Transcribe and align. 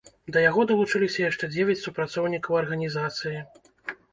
Да 0.35 0.41
яго 0.43 0.63
далучыліся 0.71 1.19
яшчэ 1.25 1.49
дзевяць 1.55 1.77
супрацоўнікаў 1.83 2.59
арганізацыі. 2.63 3.37